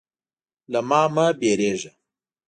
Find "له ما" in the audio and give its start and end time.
0.71-1.01